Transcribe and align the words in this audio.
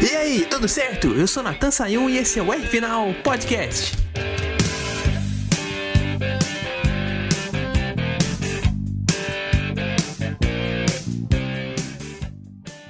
E 0.00 0.16
aí, 0.16 0.46
tudo 0.48 0.68
certo? 0.68 1.08
Eu 1.08 1.26
sou 1.26 1.42
Natan 1.42 1.70
Sayun 1.70 2.08
e 2.08 2.18
esse 2.18 2.38
é 2.38 2.42
o 2.42 2.52
R 2.52 2.66
Final 2.66 3.12
Podcast. 3.22 3.96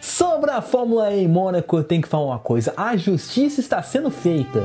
Sobre 0.00 0.50
a 0.50 0.60
Fórmula 0.60 1.12
E 1.12 1.22
em 1.24 1.28
Mônaco, 1.28 1.76
eu 1.76 1.84
tenho 1.84 2.02
que 2.02 2.08
falar 2.08 2.26
uma 2.26 2.38
coisa: 2.38 2.72
a 2.76 2.96
justiça 2.96 3.60
está 3.60 3.82
sendo 3.82 4.10
feita. 4.10 4.60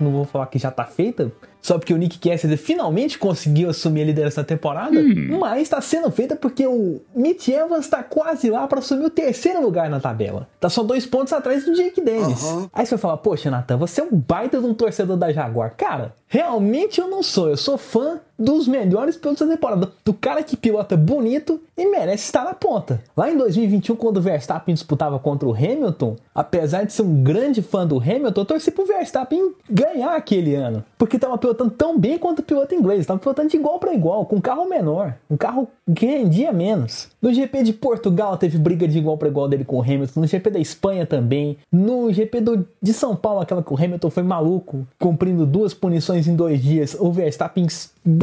Não 0.00 0.10
vou 0.10 0.24
falar 0.24 0.46
que 0.46 0.58
já 0.58 0.68
está 0.68 0.84
feita, 0.84 1.32
só 1.64 1.78
porque 1.78 1.94
o 1.94 1.96
Nick 1.96 2.18
Cassidy 2.18 2.58
finalmente 2.58 3.18
conseguiu 3.18 3.70
assumir 3.70 4.02
a 4.02 4.04
liderança 4.04 4.42
da 4.42 4.46
temporada, 4.46 4.98
hum. 4.98 5.38
mas 5.40 5.62
está 5.62 5.80
sendo 5.80 6.10
feita 6.10 6.36
porque 6.36 6.66
o 6.66 7.00
Mitch 7.14 7.48
Evans 7.48 7.86
está 7.86 8.02
quase 8.02 8.50
lá 8.50 8.66
para 8.66 8.80
assumir 8.80 9.06
o 9.06 9.10
terceiro 9.10 9.62
lugar 9.62 9.88
na 9.88 9.98
tabela. 9.98 10.46
Tá 10.60 10.68
só 10.68 10.82
dois 10.82 11.06
pontos 11.06 11.32
atrás 11.32 11.64
do 11.64 11.74
Jake 11.74 12.02
Dennis. 12.02 12.42
Uhum. 12.42 12.68
Aí 12.70 12.84
você 12.84 12.96
vai 12.96 12.98
falar, 13.00 13.16
poxa, 13.16 13.50
Nathan, 13.50 13.78
você 13.78 14.02
é 14.02 14.04
um 14.04 14.14
baita 14.14 14.60
de 14.60 14.66
um 14.66 14.74
torcedor 14.74 15.16
da 15.16 15.32
Jaguar. 15.32 15.74
Cara, 15.74 16.14
realmente 16.28 17.00
eu 17.00 17.08
não 17.08 17.22
sou. 17.22 17.48
Eu 17.48 17.56
sou 17.56 17.78
fã 17.78 18.20
dos 18.38 18.68
melhores 18.68 19.16
pilotos 19.16 19.46
da 19.46 19.54
temporada. 19.54 19.90
Do 20.04 20.14
cara 20.14 20.42
que 20.42 20.56
pilota 20.56 20.96
bonito 20.96 21.60
e 21.76 21.86
merece 21.86 22.24
estar 22.24 22.44
na 22.44 22.54
ponta. 22.54 23.02
Lá 23.16 23.30
em 23.30 23.36
2021, 23.36 23.96
quando 23.96 24.18
o 24.18 24.22
Verstappen 24.22 24.74
disputava 24.74 25.18
contra 25.18 25.48
o 25.48 25.54
Hamilton, 25.54 26.16
apesar 26.34 26.84
de 26.84 26.92
ser 26.92 27.02
um 27.02 27.22
grande 27.22 27.62
fã 27.62 27.86
do 27.86 27.98
Hamilton, 27.98 28.40
eu 28.40 28.44
torci 28.44 28.70
pro 28.70 28.86
Verstappen 28.86 29.52
ganhar 29.68 30.14
aquele 30.14 30.54
ano. 30.54 30.84
Porque 30.96 31.18
tava 31.18 31.36
pilotando 31.36 31.64
pilotando 31.64 31.70
tão 31.70 31.98
bem 31.98 32.18
quanto 32.18 32.40
o 32.40 32.42
piloto 32.42 32.74
inglês, 32.74 33.00
estava 33.00 33.18
pilotando 33.18 33.48
de 33.48 33.56
igual 33.56 33.78
para 33.78 33.94
igual, 33.94 34.26
com 34.26 34.36
um 34.36 34.40
carro 34.40 34.68
menor, 34.68 35.14
um 35.30 35.36
carro 35.36 35.68
que 35.94 36.06
rendia 36.06 36.52
menos. 36.52 37.08
No 37.20 37.32
GP 37.32 37.62
de 37.62 37.72
Portugal 37.72 38.36
teve 38.36 38.58
briga 38.58 38.86
de 38.86 38.98
igual 38.98 39.16
para 39.16 39.28
igual 39.28 39.48
dele 39.48 39.64
com 39.64 39.78
o 39.78 39.82
Hamilton, 39.82 40.20
no 40.20 40.26
GP 40.26 40.50
da 40.50 40.58
Espanha 40.58 41.06
também, 41.06 41.56
no 41.70 42.12
GP 42.12 42.40
do, 42.40 42.66
de 42.82 42.92
São 42.92 43.14
Paulo, 43.14 43.40
aquela 43.40 43.62
que 43.62 43.72
o 43.72 43.76
Hamilton 43.76 44.10
foi 44.10 44.22
maluco, 44.22 44.86
cumprindo 44.98 45.46
duas 45.46 45.72
punições 45.72 46.26
em 46.26 46.34
dois 46.34 46.62
dias, 46.62 46.96
o 46.98 47.10
Verstappen 47.12 47.66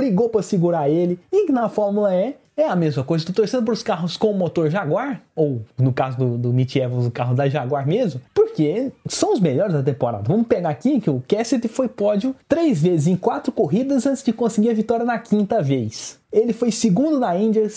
brigou 0.02 0.30
para 0.30 0.42
segurar 0.42 0.90
ele, 0.90 1.20
e 1.32 1.52
na 1.52 1.70
Fórmula 1.70 2.12
E 2.14 2.34
é 2.58 2.68
a 2.68 2.76
mesma 2.76 3.04
coisa, 3.04 3.22
estou 3.22 3.36
torcendo 3.36 3.64
para 3.64 3.74
os 3.74 3.84
carros 3.84 4.18
com 4.18 4.34
motor 4.34 4.70
Jaguar, 4.70 5.22
ou 5.36 5.62
no 5.78 5.94
caso 5.94 6.18
do, 6.18 6.38
do 6.38 6.54
Mitch 6.54 6.76
Evans, 6.76 7.06
o 7.06 7.12
carro 7.12 7.36
da 7.36 7.48
Jaguar 7.48 7.88
mesmo, 7.88 8.20
porque 8.34 8.92
são 9.08 9.34
os 9.34 9.40
melhores 9.40 9.74
da 9.74 9.84
temporada. 9.84 10.24
Vamos 10.28 10.48
pegar 10.48 10.70
aqui 10.70 11.00
que 11.00 11.10
o 11.10 11.24
Cassidy 11.28 11.68
foi 11.68 11.88
pódio 11.88 12.36
três 12.48 12.82
vezes 12.82 13.08
em 13.08 13.16
quatro 13.16 13.52
corridas 13.52 14.06
antes 14.06 14.24
de 14.24 14.34
conseguir 14.34 14.72
a 14.72 14.74
vitória 14.74 15.06
na 15.06 15.20
quinta 15.20 15.62
vez. 15.62 16.20
Ele 16.32 16.52
foi 16.52 16.72
segundo 16.72 17.20
na 17.20 17.36
Índia, 17.38 17.68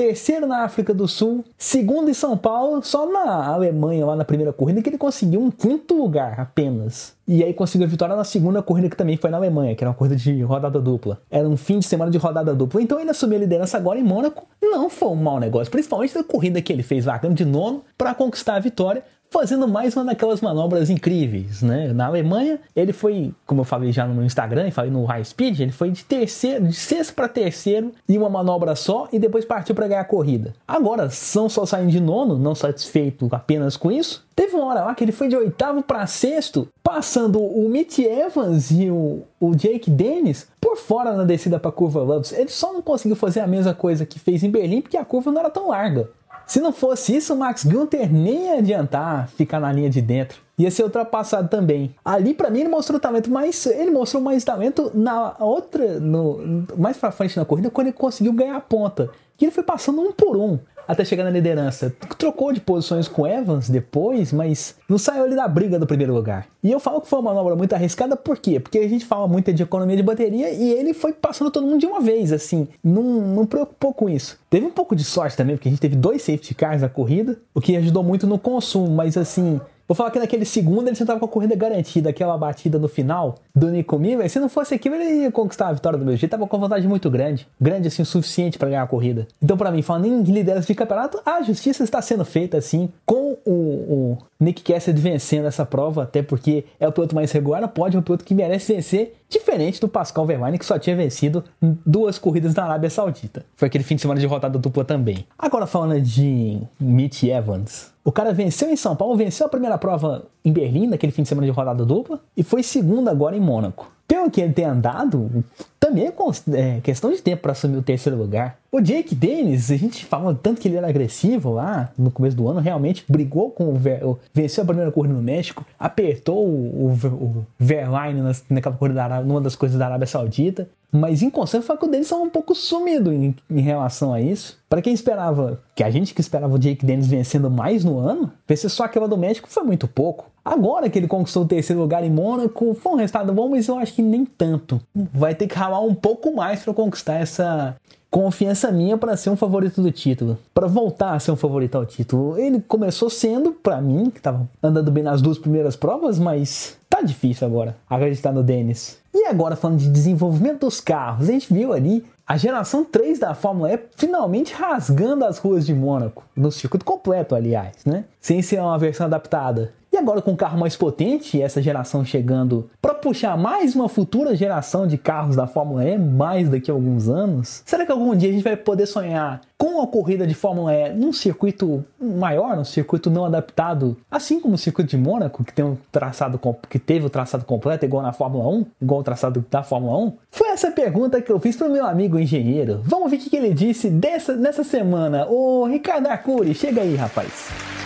terceiro 0.00 0.46
na 0.46 0.64
África 0.64 0.94
do 0.94 1.06
Sul, 1.06 1.44
segundo 1.58 2.08
em 2.08 2.14
São 2.14 2.34
Paulo, 2.34 2.82
só 2.82 3.06
na 3.06 3.44
Alemanha, 3.44 4.06
lá 4.06 4.16
na 4.16 4.24
primeira 4.24 4.50
corrida, 4.50 4.80
que 4.80 4.88
ele 4.88 4.96
conseguiu 4.96 5.42
um 5.42 5.50
quinto 5.50 5.94
lugar 5.94 6.40
apenas. 6.40 7.14
E 7.28 7.44
aí 7.44 7.52
conseguiu 7.52 7.86
a 7.86 7.90
vitória 7.90 8.16
na 8.16 8.24
segunda 8.24 8.62
corrida, 8.62 8.88
que 8.88 8.96
também 8.96 9.18
foi 9.18 9.28
na 9.28 9.36
Alemanha, 9.36 9.74
que 9.74 9.84
era 9.84 9.90
uma 9.90 9.94
corrida 9.94 10.16
de 10.16 10.40
rodada 10.40 10.80
dupla. 10.80 11.20
Era 11.30 11.46
um 11.46 11.54
fim 11.54 11.80
de 11.80 11.84
semana 11.84 12.10
de 12.10 12.16
rodada 12.16 12.54
dupla. 12.54 12.80
Então 12.80 12.98
ele 12.98 13.10
assumiu 13.10 13.36
a 13.36 13.40
liderança 13.40 13.76
agora 13.76 13.98
em 13.98 14.02
Mônaco. 14.02 14.46
Não 14.62 14.88
foi 14.88 15.10
um 15.10 15.16
mau 15.16 15.38
negócio, 15.38 15.70
principalmente 15.70 16.14
da 16.14 16.24
corrida 16.24 16.62
que 16.62 16.72
ele 16.72 16.82
fez 16.82 17.04
largando 17.04 17.34
de 17.34 17.44
nono 17.44 17.84
para 17.98 18.14
conquistar 18.14 18.56
a 18.56 18.58
vitória 18.58 19.04
fazendo 19.32 19.68
mais 19.68 19.94
uma 19.96 20.04
daquelas 20.04 20.40
manobras 20.40 20.90
incríveis, 20.90 21.62
né? 21.62 21.92
Na 21.92 22.06
Alemanha, 22.06 22.58
ele 22.74 22.92
foi, 22.92 23.32
como 23.46 23.60
eu 23.60 23.64
falei 23.64 23.92
já 23.92 24.06
no 24.06 24.14
meu 24.14 24.24
Instagram 24.24 24.66
e 24.66 24.72
falei 24.72 24.90
no 24.90 25.04
High 25.04 25.24
Speed, 25.24 25.60
ele 25.60 25.72
foi 25.72 25.90
de 25.90 26.04
terceiro, 26.04 26.66
de 26.66 26.74
sexto 26.74 27.14
para 27.14 27.28
terceiro 27.28 27.92
em 28.08 28.18
uma 28.18 28.28
manobra 28.28 28.74
só 28.74 29.08
e 29.12 29.18
depois 29.18 29.44
partiu 29.44 29.74
para 29.74 29.86
ganhar 29.86 30.00
a 30.00 30.04
corrida. 30.04 30.52
Agora, 30.66 31.08
são 31.10 31.48
só 31.48 31.64
saindo 31.64 31.92
de 31.92 32.00
nono, 32.00 32.36
não 32.36 32.54
satisfeito 32.54 33.28
apenas 33.30 33.76
com 33.76 33.92
isso, 33.92 34.26
teve 34.34 34.56
uma 34.56 34.66
hora 34.66 34.84
lá 34.84 34.94
que 34.94 35.04
ele 35.04 35.12
foi 35.12 35.28
de 35.28 35.36
oitavo 35.36 35.82
para 35.82 36.06
sexto, 36.08 36.66
passando 36.82 37.40
o 37.40 37.68
Mitch 37.68 38.00
Evans 38.00 38.70
e 38.72 38.90
o, 38.90 39.22
o 39.38 39.54
Jake 39.54 39.90
Dennis 39.90 40.48
por 40.60 40.76
fora 40.76 41.12
na 41.12 41.24
descida 41.24 41.60
para 41.60 41.68
a 41.68 41.72
curva 41.72 42.02
Loves. 42.02 42.32
Ele 42.32 42.48
só 42.48 42.72
não 42.72 42.82
conseguiu 42.82 43.16
fazer 43.16 43.40
a 43.40 43.46
mesma 43.46 43.74
coisa 43.74 44.04
que 44.04 44.18
fez 44.18 44.42
em 44.42 44.50
Berlim 44.50 44.80
porque 44.80 44.96
a 44.96 45.04
curva 45.04 45.30
não 45.30 45.40
era 45.40 45.50
tão 45.50 45.68
larga. 45.68 46.10
Se 46.50 46.60
não 46.60 46.72
fosse 46.72 47.14
isso, 47.14 47.32
o 47.32 47.36
Max 47.36 47.64
Gunther 47.64 48.12
nem 48.12 48.46
ia 48.46 48.58
adiantar 48.58 49.28
ficar 49.28 49.60
na 49.60 49.72
linha 49.72 49.88
de 49.88 50.02
dentro. 50.02 50.40
Ia 50.58 50.68
ser 50.68 50.82
ultrapassado 50.82 51.46
também. 51.48 51.94
Ali, 52.04 52.34
para 52.34 52.50
mim, 52.50 52.58
ele 52.58 52.68
mostrou 52.68 52.98
talento, 52.98 53.30
mas 53.30 53.66
ele 53.66 53.92
mostrou 53.92 54.20
mais 54.20 54.42
talento 54.42 54.90
na 54.92 55.36
outra, 55.38 56.00
no, 56.00 56.66
mais 56.76 56.96
pra 56.96 57.12
frente 57.12 57.36
na 57.36 57.44
corrida, 57.44 57.70
quando 57.70 57.86
ele 57.86 57.96
conseguiu 57.96 58.32
ganhar 58.32 58.56
a 58.56 58.60
ponta. 58.60 59.10
Que 59.38 59.44
ele 59.44 59.52
foi 59.52 59.62
passando 59.62 60.00
um 60.00 60.10
por 60.10 60.36
um 60.36 60.58
até 60.90 61.04
chegar 61.04 61.22
na 61.22 61.30
liderança. 61.30 61.94
Trocou 62.18 62.52
de 62.52 62.60
posições 62.60 63.06
com 63.06 63.24
Evans 63.24 63.70
depois, 63.70 64.32
mas 64.32 64.74
não 64.88 64.98
saiu 64.98 65.22
ali 65.22 65.36
da 65.36 65.46
briga 65.46 65.78
do 65.78 65.86
primeiro 65.86 66.12
lugar. 66.12 66.48
E 66.64 66.70
eu 66.70 66.80
falo 66.80 67.00
que 67.00 67.06
foi 67.06 67.20
uma 67.20 67.30
manobra 67.30 67.54
muito 67.54 67.72
arriscada, 67.72 68.16
por 68.16 68.36
quê? 68.38 68.58
Porque 68.58 68.78
a 68.78 68.88
gente 68.88 69.06
fala 69.06 69.28
muito 69.28 69.52
de 69.52 69.62
economia 69.62 69.96
de 69.96 70.02
bateria 70.02 70.50
e 70.50 70.72
ele 70.72 70.92
foi 70.92 71.12
passando 71.12 71.48
todo 71.48 71.64
mundo 71.64 71.78
de 71.78 71.86
uma 71.86 72.00
vez, 72.00 72.32
assim, 72.32 72.66
não, 72.82 73.02
não 73.02 73.46
preocupou 73.46 73.94
com 73.94 74.08
isso. 74.08 74.36
Teve 74.50 74.66
um 74.66 74.70
pouco 74.70 74.96
de 74.96 75.04
sorte 75.04 75.36
também, 75.36 75.54
porque 75.54 75.68
a 75.68 75.70
gente 75.70 75.80
teve 75.80 75.94
dois 75.94 76.22
safety 76.22 76.56
cars 76.56 76.82
na 76.82 76.88
corrida, 76.88 77.38
o 77.54 77.60
que 77.60 77.76
ajudou 77.76 78.02
muito 78.02 78.26
no 78.26 78.38
consumo, 78.38 78.90
mas 78.90 79.16
assim, 79.16 79.60
Vou 79.90 79.96
falar 79.96 80.12
que 80.12 80.20
naquele 80.20 80.44
segundo 80.44 80.86
ele 80.86 80.94
já 80.94 81.04
tava 81.04 81.18
com 81.18 81.26
a 81.26 81.28
corrida 81.28 81.56
garantida, 81.56 82.10
aquela 82.10 82.38
batida 82.38 82.78
no 82.78 82.86
final 82.86 83.34
do 83.52 83.68
Nico 83.72 83.98
Miller. 83.98 84.30
Se 84.30 84.38
não 84.38 84.48
fosse 84.48 84.72
aquilo, 84.72 84.94
ele 84.94 85.22
ia 85.22 85.32
conquistar 85.32 85.66
a 85.66 85.72
vitória 85.72 85.98
do 85.98 86.16
jeito. 86.16 86.30
Tava 86.30 86.46
com 86.46 86.58
vantagem 86.60 86.88
muito 86.88 87.10
grande. 87.10 87.48
Grande 87.60 87.88
assim, 87.88 88.02
o 88.02 88.06
suficiente 88.06 88.56
para 88.56 88.68
ganhar 88.68 88.84
a 88.84 88.86
corrida. 88.86 89.26
Então, 89.42 89.56
para 89.56 89.72
mim, 89.72 89.82
falando 89.82 90.06
em 90.06 90.22
liderança 90.22 90.68
de 90.68 90.76
campeonato, 90.76 91.20
a 91.26 91.42
justiça 91.42 91.82
está 91.82 92.00
sendo 92.00 92.24
feita 92.24 92.56
assim, 92.56 92.88
com 93.04 93.36
o, 93.44 93.50
o 93.50 94.18
Nick 94.40 94.62
Cassidy 94.62 95.00
vencendo 95.00 95.46
essa 95.46 95.66
prova, 95.66 96.04
até 96.04 96.22
porque 96.22 96.64
é 96.80 96.88
o 96.88 96.92
piloto 96.92 97.14
mais 97.14 97.30
regular, 97.30 97.68
pode 97.68 97.94
é 97.94 98.00
um 98.00 98.02
piloto 98.02 98.24
que 98.24 98.34
merece 98.34 98.74
vencer, 98.74 99.14
diferente 99.28 99.80
do 99.80 99.86
Pascal 99.86 100.24
Verlaine, 100.24 100.58
que 100.58 100.64
só 100.64 100.78
tinha 100.78 100.96
vencido 100.96 101.44
duas 101.60 102.18
corridas 102.18 102.54
na 102.54 102.64
Arábia 102.64 102.88
Saudita. 102.88 103.44
Foi 103.54 103.68
aquele 103.68 103.84
fim 103.84 103.96
de 103.96 104.00
semana 104.00 104.18
de 104.18 104.26
rodada 104.26 104.58
dupla 104.58 104.84
também. 104.84 105.26
Agora 105.38 105.66
falando 105.66 106.00
de 106.00 106.58
Mitch 106.80 107.24
Evans, 107.24 107.92
o 108.02 108.10
cara 108.10 108.32
venceu 108.32 108.70
em 108.70 108.76
São 108.76 108.96
Paulo, 108.96 109.14
venceu 109.14 109.46
a 109.46 109.50
primeira 109.50 109.76
prova 109.76 110.24
em 110.42 110.50
Berlim, 110.50 110.86
naquele 110.86 111.12
fim 111.12 111.22
de 111.22 111.28
semana 111.28 111.46
de 111.46 111.52
rodada 111.52 111.84
dupla, 111.84 112.18
e 112.34 112.42
foi 112.42 112.62
segundo 112.62 113.08
agora 113.08 113.36
em 113.36 113.40
Mônaco. 113.40 113.92
Pelo 114.08 114.30
que 114.30 114.40
ele 114.40 114.52
tem 114.52 114.64
andado, 114.64 115.44
também 115.90 116.06
é, 116.06 116.76
é 116.76 116.80
questão 116.80 117.10
de 117.10 117.20
tempo 117.20 117.42
para 117.42 117.52
assumir 117.52 117.76
o 117.76 117.82
terceiro 117.82 118.16
lugar. 118.16 118.58
O 118.70 118.80
Jake 118.80 119.14
Dennis, 119.14 119.70
a 119.70 119.76
gente 119.76 120.04
fala 120.04 120.38
tanto 120.40 120.60
que 120.60 120.68
ele 120.68 120.76
era 120.76 120.88
agressivo 120.88 121.52
lá 121.52 121.90
no 121.98 122.10
começo 122.10 122.36
do 122.36 122.48
ano, 122.48 122.60
realmente 122.60 123.04
brigou 123.08 123.50
com 123.50 123.68
o, 123.68 123.74
Ver, 123.74 124.00
venceu 124.32 124.62
a 124.62 124.66
primeira 124.66 124.92
corrida 124.92 125.14
no 125.14 125.22
México, 125.22 125.66
apertou 125.78 126.46
o, 126.46 126.86
o, 126.86 127.06
o 127.06 127.46
Verline 127.58 128.22
naquela 128.48 128.76
corrida 128.76 129.08
da 129.08 129.20
numa 129.20 129.40
das 129.40 129.56
coisas 129.56 129.76
da 129.78 129.86
Arábia 129.86 130.06
Saudita, 130.06 130.68
mas 130.92 131.22
em 131.22 131.30
consenso 131.30 131.66
foi 131.66 131.76
que 131.76 131.84
o 131.84 131.88
Dennis 131.88 132.06
estava 132.06 132.22
um 132.22 132.30
pouco 132.30 132.54
sumido 132.54 133.12
em, 133.12 133.34
em 133.48 133.60
relação 133.60 134.12
a 134.12 134.20
isso. 134.20 134.58
Para 134.68 134.82
quem 134.82 134.92
esperava, 134.92 135.60
que 135.74 135.84
a 135.84 135.90
gente 135.90 136.14
que 136.14 136.20
esperava 136.20 136.54
o 136.54 136.58
Jake 136.58 136.84
Dennis 136.84 137.06
vencendo 137.06 137.50
mais 137.50 137.84
no 137.84 137.98
ano, 137.98 138.32
vencer 138.46 138.70
só 138.70 138.84
aquela 138.84 139.08
do 139.08 139.16
México 139.16 139.48
foi 139.48 139.62
muito 139.62 139.86
pouco. 139.86 140.29
Agora 140.44 140.88
que 140.88 140.98
ele 140.98 141.06
conquistou 141.06 141.44
o 141.44 141.48
terceiro 141.48 141.80
lugar 141.80 142.04
em 142.04 142.10
Mônaco, 142.10 142.74
foi 142.74 142.92
um 142.92 142.96
resultado 142.96 143.32
bom, 143.32 143.48
mas 143.48 143.68
eu 143.68 143.78
acho 143.78 143.94
que 143.94 144.02
nem 144.02 144.24
tanto. 144.24 144.80
Vai 144.94 145.34
ter 145.34 145.46
que 145.46 145.54
ralar 145.54 145.80
um 145.80 145.94
pouco 145.94 146.34
mais 146.34 146.62
para 146.62 146.74
conquistar 146.74 147.14
essa 147.14 147.76
confiança 148.10 148.72
minha 148.72 148.98
para 148.98 149.16
ser 149.16 149.30
um 149.30 149.36
favorito 149.36 149.80
do 149.80 149.92
título, 149.92 150.36
para 150.52 150.66
voltar 150.66 151.14
a 151.14 151.20
ser 151.20 151.30
um 151.30 151.36
favorito 151.36 151.76
ao 151.76 151.86
título. 151.86 152.36
Ele 152.36 152.60
começou 152.60 153.08
sendo, 153.08 153.52
para 153.52 153.80
mim, 153.80 154.10
que 154.10 154.18
estava 154.18 154.48
andando 154.62 154.90
bem 154.90 155.04
nas 155.04 155.22
duas 155.22 155.38
primeiras 155.38 155.76
provas, 155.76 156.18
mas 156.18 156.76
tá 156.88 157.00
difícil 157.02 157.46
agora 157.46 157.76
acreditar 157.88 158.32
no 158.32 158.42
Dennis. 158.42 158.98
E 159.14 159.26
agora 159.26 159.54
falando 159.54 159.78
de 159.78 159.88
desenvolvimento 159.88 160.60
dos 160.60 160.80
carros, 160.80 161.28
a 161.28 161.32
gente 161.32 161.52
viu 161.52 161.72
ali 161.72 162.04
a 162.26 162.36
geração 162.36 162.84
3 162.84 163.18
da 163.18 163.34
Fórmula 163.34 163.72
E 163.72 163.80
finalmente 163.96 164.54
rasgando 164.54 165.24
as 165.24 165.38
ruas 165.38 165.66
de 165.66 165.74
Mônaco, 165.74 166.24
no 166.34 166.52
circuito 166.52 166.84
completo, 166.84 167.34
aliás, 167.34 167.84
né? 167.84 168.04
Sem 168.20 168.40
ser 168.42 168.60
uma 168.60 168.78
versão 168.78 169.06
adaptada. 169.06 169.72
Agora 170.00 170.22
com 170.22 170.30
um 170.30 170.36
carro 170.36 170.58
mais 170.58 170.76
potente, 170.76 171.42
essa 171.42 171.60
geração 171.60 172.02
chegando 172.06 172.70
para 172.80 172.94
puxar 172.94 173.36
mais 173.36 173.76
uma 173.76 173.86
futura 173.86 174.34
geração 174.34 174.86
de 174.86 174.96
carros 174.96 175.36
da 175.36 175.46
Fórmula 175.46 175.84
E, 175.84 175.98
mais 175.98 176.48
daqui 176.48 176.70
a 176.70 176.74
alguns 176.74 177.06
anos, 177.06 177.62
será 177.66 177.84
que 177.84 177.92
algum 177.92 178.16
dia 178.16 178.30
a 178.30 178.32
gente 178.32 178.42
vai 178.42 178.56
poder 178.56 178.86
sonhar 178.86 179.42
com 179.58 179.82
a 179.82 179.86
corrida 179.86 180.26
de 180.26 180.32
Fórmula 180.32 180.74
E 180.74 180.88
num 180.94 181.12
circuito 181.12 181.84
maior, 182.00 182.56
num 182.56 182.64
circuito 182.64 183.10
não 183.10 183.26
adaptado, 183.26 183.94
assim 184.10 184.40
como 184.40 184.54
o 184.54 184.58
circuito 184.58 184.88
de 184.88 184.96
Mônaco, 184.96 185.44
que 185.44 185.52
tem 185.52 185.66
um 185.66 185.76
traçado 185.92 186.40
que 186.70 186.78
teve 186.78 187.04
o 187.04 187.10
traçado 187.10 187.44
completo 187.44 187.84
igual 187.84 188.02
na 188.02 188.14
Fórmula 188.14 188.48
1, 188.48 188.66
igual 188.80 189.00
o 189.00 189.04
traçado 189.04 189.44
da 189.50 189.62
Fórmula 189.62 189.98
1? 189.98 190.12
Foi 190.30 190.48
essa 190.48 190.70
pergunta 190.70 191.20
que 191.20 191.30
eu 191.30 191.38
fiz 191.38 191.56
para 191.56 191.68
o 191.68 191.70
meu 191.70 191.84
amigo 191.84 192.18
engenheiro. 192.18 192.80
Vamos 192.84 193.10
ver 193.10 193.18
o 193.18 193.20
que 193.20 193.36
ele 193.36 193.52
disse 193.52 193.90
dessa, 193.90 194.34
nessa 194.34 194.64
semana. 194.64 195.26
Ô 195.28 195.66
Ricardo 195.66 196.06
Arcuri, 196.06 196.54
chega 196.54 196.80
aí, 196.80 196.96
rapaz. 196.96 197.79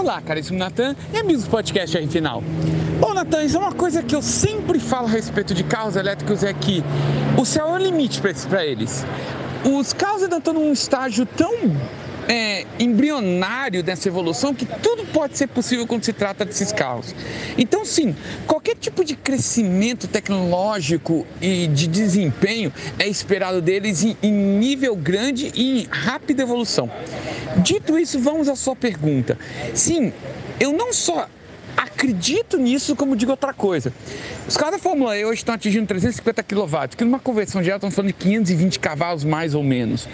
Olá, 0.00 0.18
caríssimo 0.22 0.58
Natan 0.58 0.96
e 1.12 1.18
amigos 1.18 1.44
do 1.44 1.50
podcast 1.50 1.98
aí 1.98 2.08
final. 2.08 2.42
Bom, 2.98 3.12
Natan, 3.12 3.44
isso 3.44 3.58
é 3.58 3.60
uma 3.60 3.72
coisa 3.72 4.02
que 4.02 4.16
eu 4.16 4.22
sempre 4.22 4.80
falo 4.80 5.06
a 5.06 5.10
respeito 5.10 5.52
de 5.52 5.62
carros 5.62 5.94
elétricos 5.94 6.42
é 6.42 6.54
que 6.54 6.82
o 7.38 7.44
céu 7.44 7.66
é 7.66 7.72
o 7.72 7.76
limite 7.76 8.18
para 8.48 8.64
eles. 8.64 9.04
Os 9.62 9.92
carros 9.92 10.22
ainda 10.22 10.38
estão 10.38 10.54
num 10.54 10.72
estágio 10.72 11.26
tão 11.26 11.52
é, 12.28 12.66
embrionário 12.78 13.82
dessa 13.82 14.08
evolução 14.08 14.54
que 14.54 14.66
tudo 14.66 15.04
pode 15.06 15.36
ser 15.36 15.48
possível 15.48 15.86
quando 15.86 16.04
se 16.04 16.12
trata 16.12 16.44
desses 16.44 16.72
carros. 16.72 17.14
Então, 17.56 17.84
sim, 17.84 18.14
qualquer 18.46 18.76
tipo 18.76 19.04
de 19.04 19.16
crescimento 19.16 20.08
tecnológico 20.08 21.26
e 21.40 21.66
de 21.66 21.86
desempenho 21.86 22.72
é 22.98 23.08
esperado 23.08 23.60
deles 23.60 24.02
em, 24.02 24.16
em 24.22 24.32
nível 24.32 24.94
grande 24.96 25.50
e 25.54 25.82
em 25.82 25.88
rápida 25.90 26.42
evolução. 26.42 26.90
Dito 27.58 27.98
isso, 27.98 28.18
vamos 28.18 28.48
à 28.48 28.56
sua 28.56 28.76
pergunta. 28.76 29.38
Sim, 29.74 30.12
eu 30.58 30.72
não 30.72 30.92
só 30.92 31.28
acredito 31.76 32.58
nisso 32.58 32.94
como 32.94 33.16
digo 33.16 33.30
outra 33.30 33.52
coisa. 33.52 33.92
Os 34.50 34.56
carros 34.56 34.72
da 34.72 34.78
Fórmula 34.80 35.16
E 35.16 35.24
hoje 35.24 35.42
estão 35.42 35.54
atingindo 35.54 35.86
350 35.86 36.42
kW, 36.42 36.96
que 36.96 37.04
numa 37.04 37.20
conversão 37.20 37.62
geral 37.62 37.76
estão 37.76 37.88
falando 37.88 38.08
de 38.08 38.14
520 38.14 38.80
cavalos 38.80 39.22
mais 39.22 39.54
ou 39.54 39.62
menos. 39.62 40.08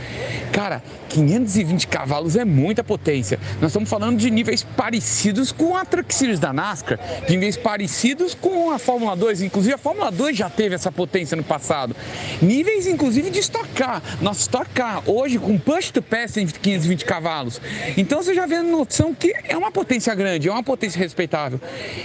Cara, 0.52 0.82
520 1.08 1.86
cavalos 1.86 2.36
é 2.36 2.44
muita 2.44 2.84
potência. 2.84 3.40
Nós 3.62 3.70
estamos 3.70 3.88
falando 3.88 4.18
de 4.18 4.30
níveis 4.30 4.62
parecidos 4.62 5.52
com 5.52 5.74
a 5.74 5.86
Truck 5.86 6.14
Series 6.14 6.38
da 6.38 6.52
NASCAR, 6.52 6.98
de 7.26 7.32
níveis 7.32 7.56
parecidos 7.56 8.34
com 8.34 8.70
a 8.70 8.78
Fórmula 8.78 9.16
2. 9.16 9.40
Inclusive, 9.40 9.72
a 9.72 9.78
Fórmula 9.78 10.12
2 10.12 10.36
já 10.36 10.50
teve 10.50 10.74
essa 10.74 10.92
potência 10.92 11.34
no 11.34 11.42
passado. 11.42 11.96
Níveis, 12.42 12.86
inclusive, 12.86 13.30
de 13.30 13.38
Stock 13.38 13.66
Car. 13.70 14.02
Nosso 14.20 14.40
Stock 14.40 14.68
Car, 14.74 15.02
hoje, 15.08 15.38
com 15.38 15.58
push 15.58 15.90
to 15.90 16.02
pass 16.02 16.36
em 16.36 16.46
520 16.46 17.06
cavalos. 17.06 17.58
Então, 17.96 18.22
você 18.22 18.34
já 18.34 18.44
vê 18.44 18.56
a 18.56 18.62
noção 18.62 19.14
que 19.14 19.32
é 19.44 19.56
uma 19.56 19.70
potência 19.70 20.14
grande, 20.14 20.46
é 20.46 20.52
uma 20.52 20.62
potência 20.62 20.98
respeitável. 20.98 21.58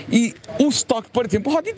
E 0.09 0.33
o 0.57 0.69
Stock, 0.69 1.09
por 1.09 1.25
exemplo, 1.25 1.51
roda 1.51 1.69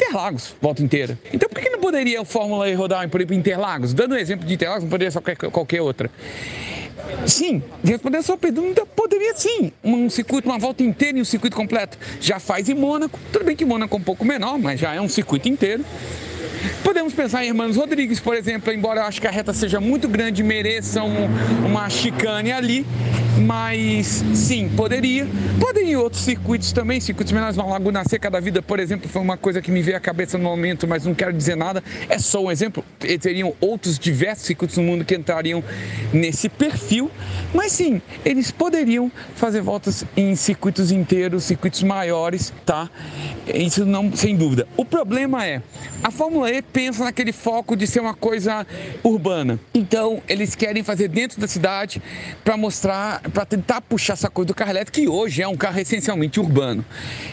Interlagos, 0.43 0.55
volta 0.61 0.83
inteira. 0.83 1.17
Então, 1.31 1.49
por 1.49 1.61
que 1.61 1.69
não 1.69 1.79
poderia 1.79 2.21
o 2.21 2.25
Fórmula 2.25 2.69
E 2.69 2.73
rodar, 2.73 3.07
por 3.09 3.21
Interlagos? 3.21 3.93
Dando 3.93 4.15
um 4.15 4.17
exemplo 4.17 4.45
de 4.45 4.53
Interlagos, 4.53 4.83
não 4.83 4.89
poderia 4.89 5.11
ser 5.11 5.21
qualquer, 5.51 5.81
outra. 5.81 6.11
Sim, 7.25 7.61
respondendo 7.83 8.19
a 8.19 8.23
sua 8.23 8.37
pergunta, 8.37 8.85
poderia 8.85 9.33
sim. 9.35 9.71
Um 9.83 10.09
circuito, 10.09 10.47
uma 10.47 10.57
volta 10.57 10.83
inteira 10.83 11.17
em 11.17 11.21
um 11.21 11.25
circuito 11.25 11.55
completo. 11.55 11.97
Já 12.19 12.39
faz 12.39 12.69
em 12.69 12.73
Mônaco. 12.73 13.19
Tudo 13.31 13.45
bem 13.45 13.55
que 13.55 13.65
Mônaco 13.65 13.95
é 13.95 13.99
um 13.99 14.03
pouco 14.03 14.25
menor, 14.25 14.57
mas 14.57 14.79
já 14.79 14.93
é 14.93 15.01
um 15.01 15.09
circuito 15.09 15.47
inteiro. 15.47 15.83
Podemos 16.83 17.13
pensar 17.13 17.43
em 17.43 17.49
Hermanos 17.49 17.75
Rodrigues, 17.75 18.19
por 18.19 18.35
exemplo, 18.35 18.71
embora 18.71 19.01
eu 19.01 19.05
acho 19.05 19.19
que 19.19 19.27
a 19.27 19.31
reta 19.31 19.53
seja 19.53 19.81
muito 19.81 20.07
grande 20.07 20.41
e 20.41 20.45
mereça 20.45 21.03
um, 21.03 21.27
uma 21.65 21.89
chicane 21.89 22.53
ali, 22.53 22.85
mas 23.39 24.23
sim, 24.33 24.69
poderia. 24.75 25.27
Poderia 25.59 25.99
outros 25.99 26.23
circuitos 26.23 26.71
também, 26.71 26.99
circuitos 26.99 27.31
menores, 27.31 27.57
uma 27.57 27.65
Laguna 27.65 28.03
Seca 28.07 28.29
da 28.29 28.39
vida, 28.39 28.61
por 28.61 28.79
exemplo, 28.79 29.09
foi 29.09 29.21
uma 29.21 29.37
coisa 29.37 29.61
que 29.61 29.71
me 29.71 29.81
veio 29.81 29.97
à 29.97 29.99
cabeça 29.99 30.37
no 30.37 30.43
momento, 30.43 30.87
mas 30.87 31.05
não 31.05 31.13
quero 31.13 31.33
dizer 31.33 31.55
nada, 31.55 31.83
é 32.09 32.17
só 32.19 32.43
um 32.43 32.51
exemplo. 32.51 32.83
Teriam 33.21 33.53
outros 33.59 33.97
diversos 33.97 34.45
circuitos 34.45 34.77
no 34.77 34.83
mundo 34.83 35.05
que 35.05 35.15
entrariam 35.15 35.63
nesse 36.11 36.49
perfil, 36.49 37.09
mas 37.53 37.71
sim, 37.71 38.01
eles 38.25 38.51
poderiam 38.51 39.11
fazer 39.35 39.61
voltas 39.61 40.05
em 40.15 40.35
circuitos 40.35 40.91
inteiros, 40.91 41.43
circuitos 41.43 41.83
maiores, 41.83 42.53
tá? 42.65 42.89
Isso 43.53 43.85
não, 43.85 44.15
sem 44.15 44.35
dúvida. 44.35 44.67
O 44.77 44.85
problema 44.85 45.45
é, 45.45 45.61
a 46.03 46.11
Fórmula 46.11 46.49
E 46.49 46.61
pensa 46.61 47.03
naquele 47.03 47.31
foco 47.31 47.75
de 47.75 47.87
ser 47.87 47.99
uma 47.99 48.13
coisa 48.13 48.65
urbana. 49.03 49.59
Então, 49.73 50.21
eles 50.27 50.55
querem 50.55 50.83
fazer 50.83 51.07
dentro 51.07 51.39
da 51.39 51.47
cidade 51.47 52.01
para 52.43 52.57
mostrar, 52.57 53.21
para 53.31 53.45
tentar 53.45 53.81
puxar 53.81 54.13
essa 54.13 54.29
coisa 54.29 54.47
do 54.47 54.53
carro 54.53 54.71
elétrico, 54.71 54.99
que 54.99 55.07
hoje 55.07 55.41
é 55.41 55.47
um 55.47 55.55
carro 55.55 55.79
essencialmente 55.79 56.39
urbano. 56.39 56.83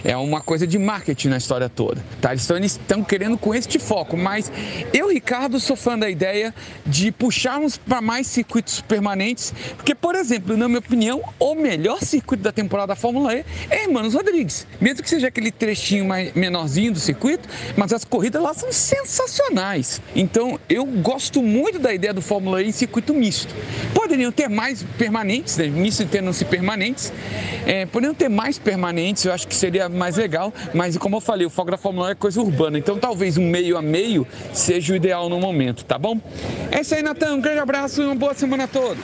É 0.04 0.16
uma 0.16 0.40
coisa 0.40 0.66
de 0.66 0.78
marketing 0.78 1.28
na 1.28 1.36
história 1.36 1.68
toda. 1.68 2.02
Tá? 2.20 2.32
Eles 2.32 2.72
estão 2.72 3.02
querendo 3.02 3.36
com 3.36 3.54
este 3.54 3.78
foco, 3.78 4.16
mas 4.16 4.50
eu, 4.92 5.10
Ricardo, 5.10 5.58
sou 5.58 5.76
fã 5.76 5.98
da 5.98 6.08
ideia 6.08 6.54
de 6.86 7.10
puxarmos 7.10 7.76
para 7.76 8.00
mais 8.00 8.26
circuitos 8.26 8.80
permanentes, 8.80 9.52
porque, 9.76 9.94
por 9.94 10.14
exemplo, 10.14 10.56
na 10.56 10.68
minha 10.68 10.78
opinião, 10.78 11.22
o 11.38 11.54
melhor 11.54 12.02
circuito 12.02 12.42
da 12.42 12.52
temporada 12.52 12.88
da 12.88 12.96
Fórmula 12.96 13.34
E 13.34 13.44
é 13.70 13.84
Hermanos 13.84 14.14
Rodrigues. 14.14 14.66
Mesmo 14.80 15.02
que 15.02 15.08
seja 15.08 15.28
aquele 15.28 15.50
trechinho 15.50 16.04
mais 16.04 16.32
menorzinho 16.34 16.92
do 16.92 16.98
circuito, 16.98 17.48
mas 17.76 17.92
as 17.92 18.04
corridas 18.04 18.42
lá 18.42 18.52
são 18.54 18.72
sensacionais. 18.72 20.00
Então 20.14 20.58
eu 20.68 20.84
gosto 20.84 21.42
muito 21.42 21.78
da 21.78 21.92
ideia 21.92 22.12
do 22.12 22.22
Fórmula 22.22 22.62
E 22.62 22.68
em 22.68 22.72
circuito 22.72 23.14
misto. 23.14 23.54
Poderiam 23.94 24.32
ter 24.32 24.48
mais 24.48 24.82
permanentes, 24.98 25.56
né? 25.56 25.66
Misto 25.80 26.06
tendo-se 26.06 26.44
permanentes, 26.44 27.12
é, 27.66 27.86
poderiam 27.86 28.14
ter 28.14 28.28
mais 28.28 28.58
permanentes, 28.58 29.24
eu 29.24 29.32
acho 29.32 29.48
que 29.48 29.54
seria 29.54 29.88
mais 29.88 30.16
legal, 30.16 30.52
mas 30.74 30.96
como 30.96 31.16
eu 31.16 31.20
falei, 31.20 31.46
o 31.46 31.50
foco 31.50 31.70
da 31.70 31.76
Fórmula 31.76 32.08
E 32.08 32.12
é 32.12 32.14
coisa 32.14 32.40
urbana, 32.40 32.78
então 32.78 32.98
talvez 32.98 33.36
um 33.36 33.48
meio 33.48 33.76
a 33.76 33.82
meio 33.82 34.26
seja 34.52 34.92
o 34.92 34.96
ideal 34.96 35.28
no 35.28 35.40
momento, 35.40 35.84
tá 35.84 35.98
bom? 35.98 36.20
É 36.70 36.80
isso 36.80 36.94
aí, 36.94 37.02
Natan, 37.02 37.34
um 37.34 37.40
grande 37.40 37.60
abraço 37.60 38.02
e 38.02 38.04
uma 38.04 38.14
boa 38.14 38.34
semana 38.34 38.64
a 38.64 38.68
todos. 38.68 39.02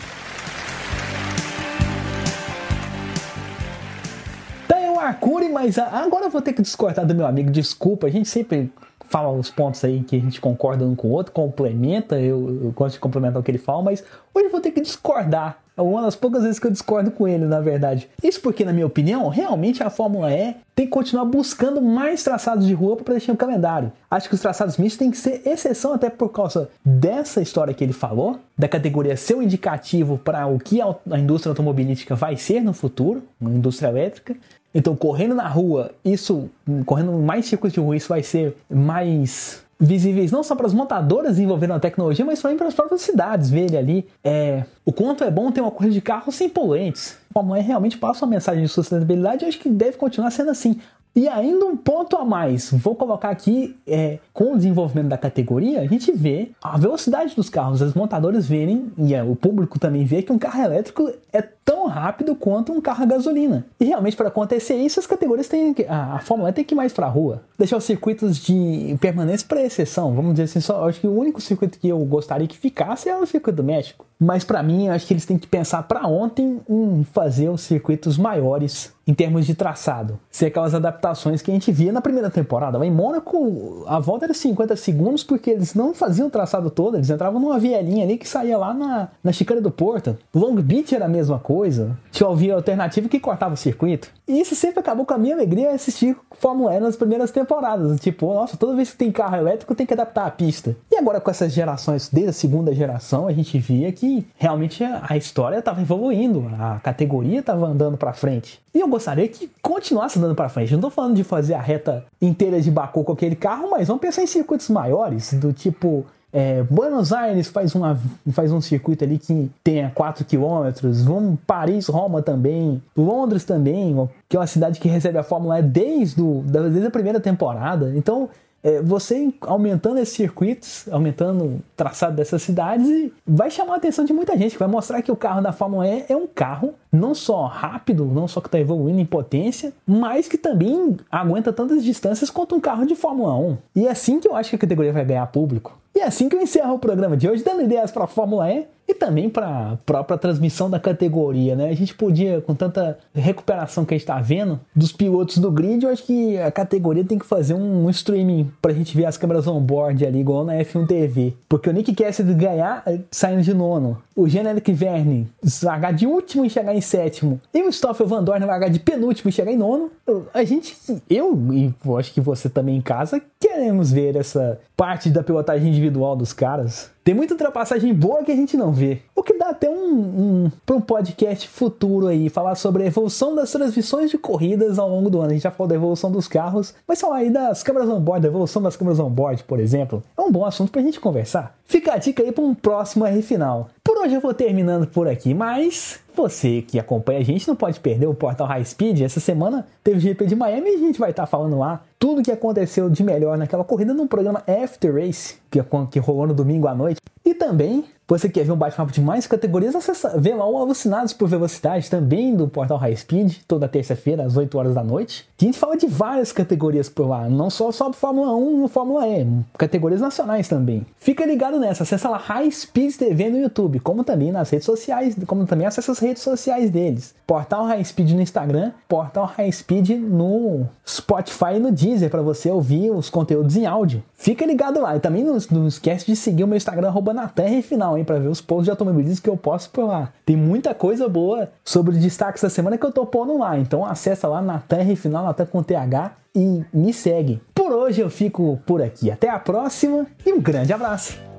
Arcuri, 5.06 5.48
mas 5.48 5.78
agora 5.78 6.26
eu 6.26 6.30
vou 6.30 6.42
ter 6.42 6.52
que 6.52 6.62
discordar 6.62 7.06
do 7.06 7.14
meu 7.14 7.26
amigo. 7.26 7.50
Desculpa, 7.50 8.06
a 8.06 8.10
gente 8.10 8.28
sempre 8.28 8.70
fala 9.16 9.30
os 9.30 9.50
pontos 9.50 9.82
aí 9.82 10.02
que 10.02 10.14
a 10.14 10.20
gente 10.20 10.38
concorda 10.42 10.84
um 10.84 10.94
com 10.94 11.08
o 11.08 11.10
outro, 11.12 11.32
complementa, 11.32 12.20
eu, 12.20 12.60
eu 12.64 12.72
gosto 12.72 12.96
de 12.96 13.00
complementar 13.00 13.40
o 13.40 13.42
que 13.42 13.50
ele 13.50 13.56
fala, 13.56 13.82
mas 13.82 14.04
hoje 14.34 14.44
eu 14.44 14.50
vou 14.50 14.60
ter 14.60 14.72
que 14.72 14.80
discordar. 14.82 15.58
É 15.74 15.80
uma 15.80 16.02
das 16.02 16.14
poucas 16.14 16.42
vezes 16.42 16.58
que 16.58 16.66
eu 16.66 16.70
discordo 16.70 17.10
com 17.10 17.26
ele, 17.26 17.46
na 17.46 17.60
verdade. 17.60 18.10
Isso 18.22 18.40
porque, 18.42 18.64
na 18.64 18.74
minha 18.74 18.86
opinião, 18.86 19.28
realmente 19.28 19.82
a 19.82 19.88
Fórmula 19.88 20.30
E 20.30 20.54
tem 20.74 20.86
que 20.86 20.92
continuar 20.92 21.24
buscando 21.24 21.80
mais 21.80 22.22
traçados 22.22 22.66
de 22.66 22.74
rua 22.74 22.96
para 22.96 23.04
preencher 23.04 23.32
o 23.32 23.36
calendário. 23.36 23.90
Acho 24.10 24.28
que 24.28 24.34
os 24.34 24.40
traçados 24.40 24.76
mistos 24.76 24.98
têm 24.98 25.10
que 25.10 25.16
ser 25.16 25.42
exceção 25.46 25.94
até 25.94 26.10
por 26.10 26.30
causa 26.30 26.68
dessa 26.84 27.40
história 27.40 27.72
que 27.72 27.84
ele 27.84 27.92
falou, 27.94 28.38
da 28.56 28.68
categoria 28.68 29.16
ser 29.16 29.34
um 29.34 29.42
indicativo 29.42 30.18
para 30.18 30.46
o 30.46 30.58
que 30.58 30.80
a 30.80 31.18
indústria 31.18 31.50
automobilística 31.50 32.14
vai 32.14 32.36
ser 32.36 32.62
no 32.62 32.74
futuro, 32.74 33.22
uma 33.40 33.50
indústria 33.50 33.88
elétrica. 33.88 34.36
Então, 34.76 34.94
correndo 34.94 35.34
na 35.34 35.48
rua, 35.48 35.90
isso, 36.04 36.50
correndo 36.84 37.10
mais 37.12 37.46
circuitos 37.46 37.72
de 37.72 37.80
rua, 37.80 37.96
isso 37.96 38.10
vai 38.10 38.22
ser 38.22 38.54
mais 38.68 39.64
visíveis 39.80 40.30
não 40.30 40.42
só 40.42 40.54
para 40.54 40.66
as 40.66 40.74
montadoras 40.74 41.38
envolvendo 41.38 41.72
a 41.72 41.80
tecnologia, 41.80 42.26
mas 42.26 42.42
também 42.42 42.58
para 42.58 42.68
as 42.68 42.74
próprias 42.74 43.00
cidades 43.00 43.48
verem 43.48 43.78
ali 43.78 44.06
é, 44.22 44.64
o 44.84 44.92
quanto 44.92 45.24
é 45.24 45.30
bom 45.30 45.50
ter 45.50 45.62
uma 45.62 45.70
corrida 45.70 45.94
de 45.94 46.02
carro 46.02 46.30
sem 46.30 46.50
poluentes. 46.50 47.16
A 47.30 47.32
Fórmula 47.32 47.58
E 47.58 47.62
realmente 47.62 47.96
passa 47.96 48.26
uma 48.26 48.30
mensagem 48.30 48.62
de 48.62 48.68
sustentabilidade 48.68 49.46
e 49.46 49.48
acho 49.48 49.58
que 49.58 49.70
deve 49.70 49.96
continuar 49.96 50.30
sendo 50.30 50.50
assim. 50.50 50.78
E 51.16 51.26
ainda 51.28 51.64
um 51.64 51.74
ponto 51.74 52.14
a 52.14 52.26
mais, 52.26 52.70
vou 52.70 52.94
colocar 52.94 53.30
aqui, 53.30 53.74
é, 53.86 54.18
com 54.34 54.52
o 54.52 54.56
desenvolvimento 54.56 55.08
da 55.08 55.16
categoria, 55.16 55.80
a 55.80 55.86
gente 55.86 56.12
vê 56.12 56.50
a 56.62 56.76
velocidade 56.76 57.34
dos 57.34 57.48
carros, 57.48 57.80
as 57.80 57.94
montadoras 57.94 58.46
verem, 58.46 58.92
e 58.98 59.14
é, 59.14 59.22
o 59.22 59.34
público 59.34 59.78
também 59.78 60.04
vê 60.04 60.20
que 60.20 60.30
um 60.30 60.38
carro 60.38 60.62
elétrico 60.62 61.10
é 61.32 61.40
tão 61.64 61.86
rápido 61.86 62.36
quanto 62.36 62.70
um 62.70 62.82
carro 62.82 63.02
a 63.02 63.06
gasolina. 63.06 63.64
E 63.80 63.86
realmente 63.86 64.14
para 64.14 64.28
acontecer 64.28 64.76
isso, 64.76 65.00
as 65.00 65.06
categorias 65.06 65.48
têm 65.48 65.74
a, 65.88 66.16
a 66.16 66.18
Fórmula 66.18 66.50
E 66.50 66.52
tem 66.52 66.64
que 66.64 66.74
ir 66.74 66.76
mais 66.76 66.92
para 66.92 67.06
a 67.06 67.10
rua. 67.10 67.40
Deixar 67.58 67.76
os 67.76 67.84
circuitos 67.84 68.36
de 68.38 68.96
permanência 69.00 69.46
para 69.48 69.62
exceção, 69.62 70.14
vamos 70.14 70.32
dizer 70.32 70.44
assim, 70.44 70.60
só 70.60 70.88
acho 70.88 71.00
que 71.00 71.06
o 71.06 71.18
único 71.18 71.40
circuito 71.40 71.78
que 71.78 71.88
eu 71.88 71.98
gostaria 72.04 72.46
que 72.46 72.56
ficasse 72.56 73.08
é 73.08 73.16
o 73.16 73.26
circuito 73.26 73.56
do 73.56 73.64
México. 73.64 74.06
Mas 74.18 74.44
para 74.44 74.62
mim, 74.62 74.88
acho 74.88 75.06
que 75.06 75.12
eles 75.12 75.26
têm 75.26 75.38
que 75.38 75.46
pensar 75.46 75.82
para 75.82 76.06
ontem 76.06 76.60
em 76.68 77.04
fazer 77.04 77.50
os 77.50 77.60
circuitos 77.60 78.16
maiores 78.16 78.94
em 79.06 79.14
termos 79.14 79.46
de 79.46 79.54
traçado. 79.54 80.18
Ser 80.30 80.46
aquelas 80.46 80.74
adaptações 80.74 81.42
que 81.42 81.50
a 81.50 81.54
gente 81.54 81.70
via 81.70 81.92
na 81.92 82.00
primeira 82.00 82.30
temporada. 82.30 82.84
Em 82.84 82.90
Mônaco, 82.90 83.84
a 83.86 84.00
volta 84.00 84.24
era 84.24 84.34
50 84.34 84.74
segundos 84.74 85.22
porque 85.22 85.50
eles 85.50 85.74
não 85.74 85.94
faziam 85.94 86.28
o 86.28 86.30
traçado 86.30 86.70
todo, 86.70 86.96
eles 86.96 87.10
entravam 87.10 87.40
numa 87.40 87.58
vielinha 87.58 88.04
ali 88.04 88.16
que 88.16 88.28
saía 88.28 88.56
lá 88.58 88.74
na, 88.74 89.08
na 89.22 89.32
Chicana 89.32 89.60
do 89.60 89.70
Porto. 89.70 90.16
Long 90.34 90.54
Beach 90.56 90.94
era 90.94 91.04
a 91.04 91.08
mesma 91.08 91.38
coisa. 91.38 91.96
Tinha 92.16 92.34
via 92.34 92.54
alternativa 92.54 93.10
que 93.10 93.20
cortava 93.20 93.52
o 93.52 93.58
circuito. 93.58 94.10
E 94.26 94.40
isso 94.40 94.54
sempre 94.54 94.80
acabou 94.80 95.04
com 95.04 95.12
a 95.12 95.18
minha 95.18 95.34
alegria 95.34 95.72
assistir 95.72 96.16
Fórmula 96.32 96.74
E 96.74 96.80
nas 96.80 96.96
primeiras 96.96 97.30
temporadas. 97.30 98.00
Tipo, 98.00 98.32
nossa, 98.32 98.56
toda 98.56 98.74
vez 98.74 98.90
que 98.90 98.96
tem 98.96 99.12
carro 99.12 99.36
elétrico 99.36 99.74
tem 99.74 99.84
que 99.84 99.92
adaptar 99.92 100.24
a 100.24 100.30
pista. 100.30 100.74
E 100.90 100.96
agora 100.96 101.20
com 101.20 101.30
essas 101.30 101.52
gerações, 101.52 102.08
desde 102.08 102.30
a 102.30 102.32
segunda 102.32 102.74
geração, 102.74 103.28
a 103.28 103.34
gente 103.34 103.58
via 103.58 103.92
que 103.92 104.26
realmente 104.38 104.82
a 104.82 105.14
história 105.14 105.58
estava 105.58 105.82
evoluindo, 105.82 106.50
a 106.58 106.80
categoria 106.82 107.40
estava 107.40 107.66
andando 107.66 107.98
para 107.98 108.14
frente. 108.14 108.62
E 108.74 108.80
eu 108.80 108.88
gostaria 108.88 109.28
que 109.28 109.50
continuasse 109.60 110.18
andando 110.18 110.34
para 110.34 110.48
frente. 110.48 110.72
não 110.72 110.80
tô 110.80 110.88
falando 110.88 111.16
de 111.16 111.22
fazer 111.22 111.52
a 111.52 111.60
reta 111.60 112.06
inteira 112.18 112.62
de 112.62 112.70
Baku 112.70 113.04
com 113.04 113.12
aquele 113.12 113.36
carro, 113.36 113.68
mas 113.72 113.88
vamos 113.88 114.00
pensar 114.00 114.22
em 114.22 114.26
circuitos 114.26 114.70
maiores, 114.70 115.34
do 115.34 115.52
tipo 115.52 116.06
é, 116.36 116.62
Buenos 116.64 117.14
Aires 117.14 117.48
faz, 117.48 117.74
uma, 117.74 117.98
faz 118.30 118.52
um 118.52 118.60
circuito 118.60 119.02
ali 119.02 119.16
que 119.16 119.50
tenha 119.64 119.90
4 119.94 120.22
km. 120.22 120.68
Vamos 121.02 121.38
Paris, 121.46 121.86
Roma 121.86 122.20
também. 122.20 122.82
Londres 122.94 123.42
também, 123.42 124.06
que 124.28 124.36
é 124.36 124.40
uma 124.40 124.46
cidade 124.46 124.78
que 124.78 124.86
recebe 124.86 125.16
a 125.16 125.22
Fórmula 125.22 125.60
E 125.60 125.62
desde, 125.62 126.16
do, 126.16 126.42
desde 126.42 126.88
a 126.88 126.90
primeira 126.90 127.18
temporada. 127.18 127.90
Então, 127.96 128.28
é, 128.62 128.82
você 128.82 129.32
aumentando 129.40 129.98
esses 129.98 130.14
circuitos, 130.14 130.86
aumentando 130.90 131.44
o 131.44 131.60
traçado 131.74 132.14
dessas 132.14 132.42
cidades, 132.42 133.10
vai 133.26 133.50
chamar 133.50 133.72
a 133.72 133.76
atenção 133.78 134.04
de 134.04 134.12
muita 134.12 134.36
gente, 134.36 134.58
vai 134.58 134.68
mostrar 134.68 135.00
que 135.00 135.10
o 135.10 135.16
carro 135.16 135.40
da 135.40 135.52
Fórmula 135.52 135.88
E 135.88 136.04
é 136.06 136.14
um 136.14 136.26
carro 136.26 136.74
não 136.92 137.14
só 137.14 137.46
rápido, 137.46 138.04
não 138.04 138.28
só 138.28 138.42
que 138.42 138.48
está 138.48 138.60
evoluindo 138.60 139.00
em 139.00 139.06
potência, 139.06 139.72
mas 139.86 140.28
que 140.28 140.36
também 140.36 140.98
aguenta 141.10 141.50
tantas 141.50 141.82
distâncias 141.82 142.28
quanto 142.28 142.54
um 142.54 142.60
carro 142.60 142.84
de 142.84 142.94
Fórmula 142.94 143.34
1. 143.38 143.56
E 143.74 143.86
é 143.86 143.90
assim 143.90 144.20
que 144.20 144.28
eu 144.28 144.36
acho 144.36 144.50
que 144.50 144.56
a 144.56 144.58
categoria 144.58 144.92
vai 144.92 145.04
ganhar 145.06 145.26
público. 145.28 145.78
E 145.96 146.00
é 146.00 146.04
assim 146.04 146.28
que 146.28 146.36
eu 146.36 146.42
encerro 146.42 146.74
o 146.74 146.78
programa 146.78 147.16
de 147.16 147.26
hoje, 147.26 147.42
dando 147.42 147.62
ideias 147.62 147.90
para 147.90 148.04
a 148.04 148.06
Fórmula 148.06 148.52
E 148.52 148.68
e 148.88 148.94
também 148.94 149.28
para 149.28 149.72
a 149.72 149.76
própria 149.76 150.16
transmissão 150.16 150.70
da 150.70 150.78
categoria, 150.78 151.56
né? 151.56 151.68
A 151.68 151.74
gente 151.74 151.94
podia, 151.94 152.40
com 152.40 152.54
tanta 152.54 152.98
recuperação 153.14 153.84
que 153.84 153.94
a 153.94 153.96
gente 153.96 154.04
está 154.04 154.20
vendo 154.20 154.60
dos 154.74 154.92
pilotos 154.92 155.38
do 155.38 155.50
grid, 155.50 155.84
eu 155.84 155.90
acho 155.90 156.04
que 156.04 156.38
a 156.38 156.50
categoria 156.50 157.04
tem 157.04 157.18
que 157.18 157.26
fazer 157.26 157.54
um, 157.54 157.88
streaming 157.90 158.50
para 158.60 158.72
a 158.72 158.74
gente 158.74 158.96
ver 158.96 159.06
as 159.06 159.16
câmeras 159.16 159.46
on-board 159.46 160.04
ali, 160.04 160.20
igual 160.20 160.44
na 160.44 160.54
F1 160.54 160.86
TV. 160.86 161.34
Porque 161.48 161.68
o 161.68 161.72
Nick 161.72 161.94
Cassidy 161.94 162.34
ganhar 162.34 162.82
eh, 162.86 163.00
saindo 163.10 163.42
de 163.42 163.54
nono, 163.54 163.98
o 164.14 164.28
Generic 164.28 164.72
Verne 164.72 165.28
largar 165.62 165.92
de 165.92 166.06
último 166.06 166.44
e 166.44 166.50
chegar 166.50 166.74
em 166.74 166.80
sétimo, 166.80 167.40
e 167.52 167.62
o 167.62 167.72
Stoffel 167.72 168.06
Van 168.06 168.22
Dorn 168.22 168.44
largar 168.44 168.70
de 168.70 168.78
penúltimo 168.78 169.28
e 169.28 169.32
chegar 169.32 169.52
em 169.52 169.56
nono, 169.56 169.90
a 170.32 170.44
gente, 170.44 170.76
eu 171.08 171.36
e 171.52 171.72
acho 171.98 172.12
que 172.12 172.20
você 172.20 172.48
também 172.48 172.76
em 172.76 172.80
casa, 172.80 173.20
queremos 173.40 173.90
ver 173.90 174.16
essa 174.16 174.58
parte 174.76 175.10
da 175.10 175.22
pilotagem 175.22 175.68
individual 175.68 176.16
dos 176.16 176.32
caras. 176.32 176.95
Tem 177.06 177.14
muita 177.14 177.34
ultrapassagem 177.34 177.94
boa 177.94 178.24
que 178.24 178.32
a 178.32 178.34
gente 178.34 178.56
não 178.56 178.72
vê. 178.72 179.00
O 179.14 179.22
que 179.22 179.38
dá 179.38 179.50
até 179.50 179.70
um, 179.70 180.50
um 180.50 180.50
um 180.76 180.80
podcast 180.80 181.48
futuro 181.48 182.06
aí, 182.08 182.28
falar 182.28 182.54
sobre 182.54 182.82
a 182.82 182.86
evolução 182.86 183.34
das 183.34 183.50
transmissões 183.50 184.10
de 184.10 184.18
corridas 184.18 184.78
ao 184.78 184.88
longo 184.88 185.08
do 185.08 185.20
ano. 185.20 185.30
A 185.30 185.32
gente 185.32 185.42
já 185.42 185.50
falou 185.50 185.68
da 185.68 185.74
evolução 185.74 186.10
dos 186.10 186.28
carros, 186.28 186.74
mas 186.86 187.00
falar 187.00 187.18
aí 187.18 187.30
das 187.30 187.62
câmeras 187.62 187.88
on-board, 187.88 188.22
da 188.22 188.28
evolução 188.28 188.60
das 188.60 188.76
câmeras 188.76 188.98
on-board, 188.98 189.44
por 189.44 189.58
exemplo, 189.58 190.02
é 190.16 190.20
um 190.20 190.30
bom 190.30 190.44
assunto 190.44 190.70
pra 190.70 190.82
gente 190.82 191.00
conversar. 191.00 191.56
Fica 191.64 191.94
a 191.94 191.96
dica 191.96 192.22
aí 192.22 192.30
para 192.30 192.44
um 192.44 192.54
próximo 192.54 193.06
R 193.06 193.22
final. 193.22 193.70
Por 193.82 193.96
hoje 193.98 194.14
eu 194.14 194.20
vou 194.20 194.34
terminando 194.34 194.86
por 194.86 195.08
aqui, 195.08 195.32
mas 195.32 196.00
você 196.14 196.62
que 196.62 196.78
acompanha 196.78 197.20
a 197.20 197.24
gente 197.24 197.48
não 197.48 197.56
pode 197.56 197.80
perder 197.80 198.06
o 198.06 198.14
Portal 198.14 198.46
High 198.46 198.64
Speed. 198.64 199.00
Essa 199.00 199.20
semana 199.20 199.66
teve 199.82 199.98
o 199.98 200.00
GP 200.00 200.26
de 200.26 200.36
Miami 200.36 200.70
e 200.70 200.74
a 200.74 200.78
gente 200.78 200.98
vai 200.98 201.10
estar 201.10 201.22
tá 201.22 201.26
falando 201.26 201.58
lá 201.58 201.82
tudo 201.98 202.22
que 202.22 202.30
aconteceu 202.30 202.88
de 202.90 203.02
melhor 203.02 203.38
naquela 203.38 203.64
corrida 203.64 203.94
no 203.94 204.06
programa 204.06 204.42
After 204.46 204.94
Race, 204.94 205.36
que, 205.50 205.60
que 205.90 205.98
rolou 205.98 206.26
no 206.26 206.34
domingo 206.34 206.68
à 206.68 206.74
noite. 206.74 207.00
E 207.24 207.34
também 207.34 207.84
você 208.08 208.28
quer 208.28 208.44
ver 208.44 208.52
um 208.52 208.56
bate-papo 208.56 208.92
de 208.92 209.00
mais 209.00 209.26
categorias? 209.26 209.74
Acessa, 209.74 210.16
vê 210.16 210.32
lá 210.32 210.48
o 210.48 210.56
Alucinados 210.56 211.12
por 211.12 211.28
Velocidade, 211.28 211.90
também 211.90 212.36
do 212.36 212.46
portal 212.46 212.78
High 212.78 212.96
Speed, 212.96 213.38
toda 213.48 213.66
terça-feira, 213.66 214.22
às 214.22 214.36
8 214.36 214.56
horas 214.56 214.74
da 214.76 214.84
noite. 214.84 215.28
Que 215.36 215.44
a 215.44 215.48
gente 215.48 215.58
fala 215.58 215.76
de 215.76 215.88
várias 215.88 216.30
categorias 216.30 216.88
por 216.88 217.08
lá, 217.08 217.28
não 217.28 217.50
só 217.50 217.72
sobre 217.72 217.98
Fórmula 217.98 218.32
1 218.36 218.64
e 218.64 218.68
Fórmula 218.68 219.08
E, 219.08 219.26
categorias 219.58 220.00
nacionais 220.00 220.46
também. 220.46 220.86
Fica 220.98 221.26
ligado 221.26 221.58
nessa, 221.58 221.82
acessa 221.82 222.08
lá 222.08 222.18
High 222.18 222.48
Speed 222.52 222.94
TV 222.94 223.28
no 223.28 223.38
YouTube, 223.38 223.80
como 223.80 224.04
também 224.04 224.30
nas 224.30 224.50
redes 224.50 224.66
sociais, 224.66 225.16
como 225.26 225.44
também 225.44 225.66
acessa 225.66 225.90
as 225.90 225.98
redes 225.98 226.22
sociais 226.22 226.70
deles. 226.70 227.12
Portal 227.26 227.64
High 227.64 227.84
Speed 227.84 228.12
no 228.12 228.22
Instagram, 228.22 228.70
Portal 228.88 229.24
High 229.36 229.50
Speed 229.50 229.90
no 229.98 230.64
Spotify 230.86 231.56
e 231.56 231.58
no 231.58 231.72
Deezer 231.86 232.10
para 232.10 232.22
você 232.22 232.50
ouvir 232.50 232.90
os 232.90 233.08
conteúdos 233.08 233.56
em 233.56 233.64
áudio. 233.64 234.02
Fica 234.14 234.44
ligado 234.44 234.80
lá 234.80 234.96
e 234.96 235.00
também 235.00 235.22
não, 235.22 235.38
não 235.52 235.68
esquece 235.68 236.06
de 236.06 236.16
seguir 236.16 236.42
o 236.42 236.48
meu 236.48 236.56
Instagram, 236.56 236.88
arroba 236.88 237.14
na 237.14 237.28
Terra 237.28 237.54
e 237.54 237.62
Final 237.62 237.94
aí 237.94 238.04
para 238.04 238.18
ver 238.18 238.28
os 238.28 238.40
posts 238.40 238.64
de 238.64 238.70
automobilismo 238.70 239.22
que 239.22 239.30
eu 239.30 239.36
posto 239.36 239.70
por 239.70 239.84
lá. 239.84 240.12
Tem 240.24 240.36
muita 240.36 240.74
coisa 240.74 241.08
boa 241.08 241.48
sobre 241.64 241.96
destaques 241.96 242.42
da 242.42 242.50
semana 242.50 242.76
que 242.76 242.84
eu 242.84 242.92
tô 242.92 243.06
pondo 243.06 243.38
lá. 243.38 243.56
Então 243.56 243.84
acessa 243.84 244.26
lá 244.26 244.42
na 244.42 244.58
Terra 244.58 244.96
Final, 244.96 245.28
até 245.28 245.44
com 245.44 245.62
TH 245.62 246.12
e 246.34 246.64
me 246.72 246.92
segue. 246.92 247.40
Por 247.54 247.72
hoje 247.72 248.00
eu 248.00 248.10
fico 248.10 248.58
por 248.66 248.82
aqui. 248.82 249.10
Até 249.10 249.28
a 249.28 249.38
próxima 249.38 250.06
e 250.24 250.32
um 250.32 250.40
grande 250.40 250.72
abraço. 250.72 251.35